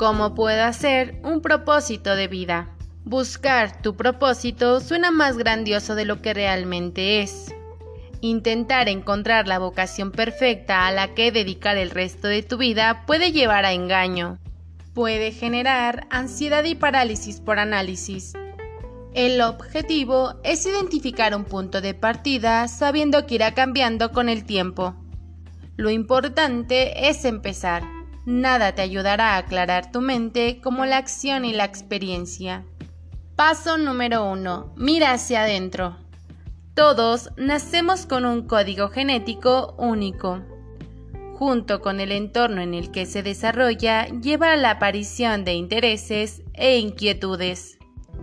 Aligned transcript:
¿Cómo 0.00 0.34
puedo 0.34 0.64
hacer 0.64 1.20
un 1.24 1.42
propósito 1.42 2.16
de 2.16 2.26
vida? 2.26 2.70
Buscar 3.04 3.82
tu 3.82 3.96
propósito 3.96 4.80
suena 4.80 5.10
más 5.10 5.36
grandioso 5.36 5.94
de 5.94 6.06
lo 6.06 6.22
que 6.22 6.32
realmente 6.32 7.20
es. 7.20 7.54
Intentar 8.22 8.88
encontrar 8.88 9.46
la 9.46 9.58
vocación 9.58 10.10
perfecta 10.10 10.86
a 10.86 10.90
la 10.90 11.12
que 11.12 11.32
dedicar 11.32 11.76
el 11.76 11.90
resto 11.90 12.28
de 12.28 12.42
tu 12.42 12.56
vida 12.56 13.04
puede 13.04 13.30
llevar 13.32 13.66
a 13.66 13.74
engaño. 13.74 14.38
Puede 14.94 15.32
generar 15.32 16.06
ansiedad 16.08 16.64
y 16.64 16.76
parálisis 16.76 17.42
por 17.42 17.58
análisis. 17.58 18.32
El 19.12 19.42
objetivo 19.42 20.36
es 20.44 20.64
identificar 20.64 21.36
un 21.36 21.44
punto 21.44 21.82
de 21.82 21.92
partida 21.92 22.68
sabiendo 22.68 23.26
que 23.26 23.34
irá 23.34 23.52
cambiando 23.52 24.12
con 24.12 24.30
el 24.30 24.46
tiempo. 24.46 24.94
Lo 25.76 25.90
importante 25.90 27.10
es 27.10 27.26
empezar. 27.26 27.99
Nada 28.26 28.74
te 28.74 28.82
ayudará 28.82 29.34
a 29.34 29.38
aclarar 29.38 29.90
tu 29.90 30.00
mente 30.00 30.60
como 30.62 30.84
la 30.84 30.98
acción 30.98 31.44
y 31.44 31.52
la 31.52 31.64
experiencia. 31.64 32.64
Paso 33.34 33.78
número 33.78 34.30
1. 34.30 34.74
Mira 34.76 35.12
hacia 35.12 35.42
adentro. 35.42 35.96
Todos 36.74 37.30
nacemos 37.36 38.04
con 38.04 38.26
un 38.26 38.46
código 38.46 38.88
genético 38.88 39.74
único. 39.78 40.42
Junto 41.34 41.80
con 41.80 42.00
el 42.00 42.12
entorno 42.12 42.60
en 42.60 42.74
el 42.74 42.90
que 42.90 43.06
se 43.06 43.22
desarrolla, 43.22 44.06
lleva 44.08 44.52
a 44.52 44.56
la 44.56 44.72
aparición 44.72 45.44
de 45.44 45.54
intereses 45.54 46.42
e 46.52 46.78
inquietudes. 46.78 47.78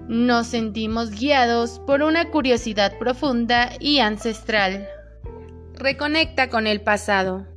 Nos 0.08 0.48
sentimos 0.48 1.10
guiados 1.10 1.80
por 1.80 2.04
una 2.04 2.30
curiosidad 2.30 2.98
profunda 3.00 3.72
y 3.80 4.00
ancestral. 4.00 4.88
Reconecta 5.74 6.50
con 6.50 6.68
el 6.68 6.82
pasado. 6.82 7.48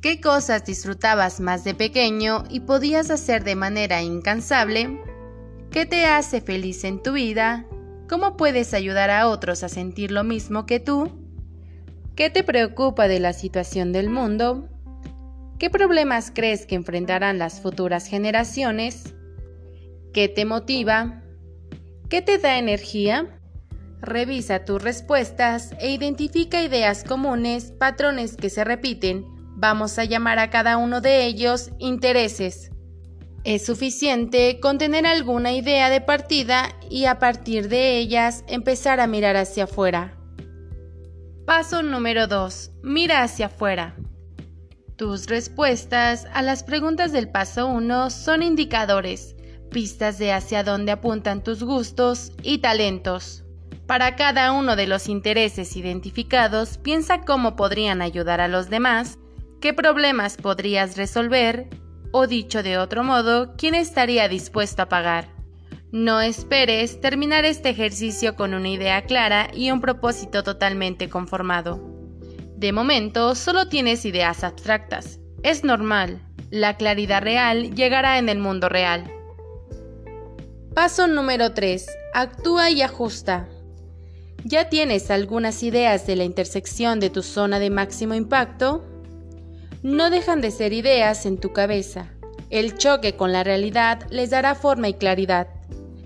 ¿Qué 0.00 0.20
cosas 0.20 0.64
disfrutabas 0.64 1.40
más 1.40 1.64
de 1.64 1.74
pequeño 1.74 2.44
y 2.48 2.60
podías 2.60 3.10
hacer 3.10 3.44
de 3.44 3.56
manera 3.56 4.02
incansable? 4.02 5.00
¿Qué 5.70 5.86
te 5.86 6.06
hace 6.06 6.40
feliz 6.40 6.84
en 6.84 7.02
tu 7.02 7.12
vida 7.12 7.66
¿Cómo 8.08 8.38
puedes 8.38 8.72
ayudar 8.72 9.10
a 9.10 9.28
otros 9.28 9.62
a 9.62 9.68
sentir 9.68 10.12
lo 10.12 10.24
mismo 10.24 10.64
que 10.64 10.80
tú? 10.80 11.10
¿Qué 12.16 12.30
te 12.30 12.42
preocupa 12.42 13.06
de 13.06 13.20
la 13.20 13.34
situación 13.34 13.92
del 13.92 14.08
mundo? 14.08 14.66
¿Qué 15.58 15.68
problemas 15.68 16.32
crees 16.34 16.64
que 16.64 16.74
enfrentarán 16.74 17.38
las 17.38 17.60
futuras 17.60 18.06
generaciones? 18.06 19.14
¿Qué 20.14 20.28
te 20.28 20.46
motiva? 20.46 21.22
¿Qué 22.08 22.22
te 22.22 22.38
da 22.38 22.58
energía? 22.58 23.38
Revisa 24.00 24.64
tus 24.64 24.82
respuestas 24.82 25.72
e 25.78 25.90
identifica 25.90 26.62
ideas 26.62 27.04
comunes, 27.04 27.72
patrones 27.72 28.38
que 28.38 28.48
se 28.48 28.64
repiten. 28.64 29.26
Vamos 29.60 29.98
a 29.98 30.04
llamar 30.04 30.38
a 30.38 30.50
cada 30.50 30.76
uno 30.76 31.00
de 31.00 31.26
ellos 31.26 31.72
intereses. 31.80 32.70
Es 33.42 33.66
suficiente 33.66 34.60
con 34.60 34.78
tener 34.78 35.04
alguna 35.04 35.50
idea 35.50 35.90
de 35.90 36.00
partida 36.00 36.68
y 36.88 37.06
a 37.06 37.18
partir 37.18 37.68
de 37.68 37.98
ellas 37.98 38.44
empezar 38.46 39.00
a 39.00 39.08
mirar 39.08 39.34
hacia 39.34 39.64
afuera. 39.64 40.16
Paso 41.44 41.82
número 41.82 42.28
2. 42.28 42.70
Mira 42.84 43.24
hacia 43.24 43.46
afuera. 43.46 43.96
Tus 44.94 45.26
respuestas 45.26 46.28
a 46.32 46.42
las 46.42 46.62
preguntas 46.62 47.10
del 47.10 47.28
paso 47.28 47.66
1 47.66 48.10
son 48.10 48.44
indicadores, 48.44 49.34
pistas 49.72 50.18
de 50.18 50.32
hacia 50.32 50.62
dónde 50.62 50.92
apuntan 50.92 51.42
tus 51.42 51.64
gustos 51.64 52.30
y 52.44 52.58
talentos. 52.58 53.42
Para 53.88 54.14
cada 54.14 54.52
uno 54.52 54.76
de 54.76 54.86
los 54.86 55.08
intereses 55.08 55.74
identificados, 55.74 56.78
piensa 56.78 57.22
cómo 57.22 57.56
podrían 57.56 58.02
ayudar 58.02 58.40
a 58.40 58.46
los 58.46 58.70
demás, 58.70 59.18
qué 59.60 59.72
problemas 59.72 60.36
podrías 60.36 60.96
resolver 60.96 61.68
o 62.12 62.26
dicho 62.26 62.62
de 62.62 62.78
otro 62.78 63.04
modo, 63.04 63.54
¿quién 63.56 63.74
estaría 63.74 64.28
dispuesto 64.28 64.82
a 64.82 64.88
pagar? 64.88 65.28
No 65.90 66.20
esperes 66.20 67.00
terminar 67.00 67.44
este 67.44 67.70
ejercicio 67.70 68.36
con 68.36 68.54
una 68.54 68.68
idea 68.68 69.02
clara 69.02 69.48
y 69.54 69.70
un 69.70 69.80
propósito 69.80 70.42
totalmente 70.42 71.08
conformado. 71.08 71.80
De 72.56 72.72
momento, 72.72 73.34
solo 73.34 73.68
tienes 73.68 74.04
ideas 74.04 74.44
abstractas. 74.44 75.18
Es 75.42 75.64
normal. 75.64 76.20
La 76.50 76.76
claridad 76.76 77.22
real 77.22 77.74
llegará 77.74 78.18
en 78.18 78.28
el 78.28 78.38
mundo 78.38 78.68
real. 78.68 79.10
Paso 80.74 81.06
número 81.08 81.52
3. 81.52 81.86
Actúa 82.14 82.70
y 82.70 82.82
ajusta. 82.82 83.48
¿Ya 84.44 84.68
tienes 84.68 85.10
algunas 85.10 85.62
ideas 85.62 86.06
de 86.06 86.16
la 86.16 86.24
intersección 86.24 87.00
de 87.00 87.10
tu 87.10 87.22
zona 87.22 87.58
de 87.58 87.70
máximo 87.70 88.14
impacto? 88.14 88.84
No 89.82 90.10
dejan 90.10 90.40
de 90.40 90.50
ser 90.50 90.72
ideas 90.72 91.26
en 91.26 91.38
tu 91.38 91.52
cabeza. 91.52 92.10
El 92.50 92.78
choque 92.78 93.14
con 93.14 93.32
la 93.32 93.44
realidad 93.44 94.06
les 94.10 94.30
dará 94.30 94.54
forma 94.54 94.88
y 94.88 94.94
claridad. 94.94 95.48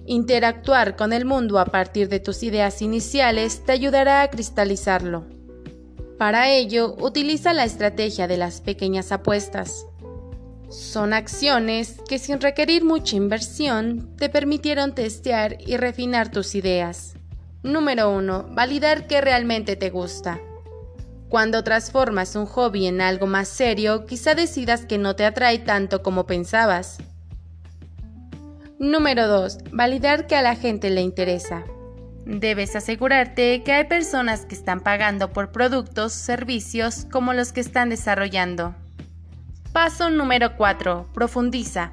Interactuar 0.06 0.96
con 0.96 1.12
el 1.12 1.24
mundo 1.24 1.58
a 1.58 1.66
partir 1.66 2.08
de 2.08 2.20
tus 2.20 2.42
ideas 2.42 2.82
iniciales 2.82 3.64
te 3.64 3.72
ayudará 3.72 4.22
a 4.22 4.28
cristalizarlo. 4.28 5.24
Para 6.18 6.50
ello, 6.50 6.96
utiliza 7.00 7.52
la 7.52 7.64
estrategia 7.64 8.28
de 8.28 8.36
las 8.36 8.60
pequeñas 8.60 9.12
apuestas. 9.12 9.86
Son 10.68 11.12
acciones 11.12 11.96
que 12.08 12.18
sin 12.18 12.40
requerir 12.40 12.84
mucha 12.84 13.16
inversión 13.16 14.16
te 14.16 14.28
permitieron 14.28 14.94
testear 14.94 15.58
y 15.60 15.76
refinar 15.76 16.30
tus 16.30 16.54
ideas. 16.54 17.14
Número 17.62 18.10
1. 18.10 18.48
Validar 18.52 19.06
qué 19.06 19.20
realmente 19.20 19.76
te 19.76 19.90
gusta. 19.90 20.40
Cuando 21.32 21.64
transformas 21.64 22.36
un 22.36 22.44
hobby 22.44 22.86
en 22.86 23.00
algo 23.00 23.26
más 23.26 23.48
serio, 23.48 24.04
quizá 24.04 24.34
decidas 24.34 24.84
que 24.84 24.98
no 24.98 25.16
te 25.16 25.24
atrae 25.24 25.58
tanto 25.60 26.02
como 26.02 26.26
pensabas. 26.26 26.98
Número 28.78 29.26
2. 29.26 29.72
Validar 29.72 30.26
que 30.26 30.36
a 30.36 30.42
la 30.42 30.56
gente 30.56 30.90
le 30.90 31.00
interesa. 31.00 31.64
Debes 32.26 32.76
asegurarte 32.76 33.62
que 33.62 33.72
hay 33.72 33.84
personas 33.84 34.44
que 34.44 34.54
están 34.54 34.80
pagando 34.80 35.32
por 35.32 35.52
productos, 35.52 36.12
servicios 36.12 37.06
como 37.10 37.32
los 37.32 37.54
que 37.54 37.60
están 37.62 37.88
desarrollando. 37.88 38.74
Paso 39.72 40.10
número 40.10 40.58
4. 40.58 41.12
Profundiza. 41.14 41.92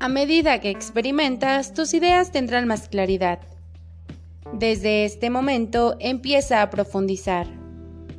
A 0.00 0.08
medida 0.08 0.60
que 0.60 0.70
experimentas, 0.70 1.74
tus 1.74 1.94
ideas 1.94 2.32
tendrán 2.32 2.66
más 2.66 2.88
claridad. 2.88 3.38
Desde 4.52 5.04
este 5.04 5.30
momento 5.30 5.96
empieza 6.00 6.60
a 6.60 6.70
profundizar. 6.70 7.61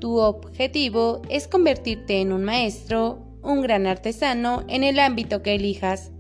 Tu 0.04 0.20
objetivo 0.20 1.22
es 1.30 1.48
convertirte 1.48 2.20
en 2.20 2.34
un 2.34 2.44
maestro, 2.44 3.20
un 3.42 3.62
gran 3.62 3.88
artesano 3.88 4.66
en 4.68 4.84
el 4.84 5.00
ámbito 5.00 5.42
que 5.42 5.56
elijas. 5.56 6.12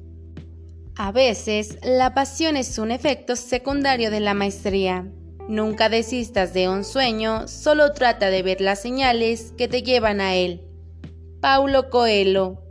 A 0.95 1.11
veces, 1.11 1.79
la 1.83 2.13
pasión 2.13 2.55
es 2.55 2.77
un 2.77 2.91
efecto 2.91 3.35
secundario 3.35 4.09
de 4.09 4.21
la 4.21 4.33
maestría. 4.33 5.11
Nunca 5.49 5.89
desistas 5.89 6.53
de 6.53 6.69
un 6.69 6.85
sueño, 6.85 7.49
solo 7.49 7.91
trata 7.91 8.29
de 8.29 8.41
ver 8.41 8.61
las 8.61 8.81
señales 8.81 9.53
que 9.57 9.67
te 9.67 9.83
llevan 9.83 10.21
a 10.21 10.33
él. 10.33 10.61
Paulo 11.41 11.89
Coelho 11.89 12.62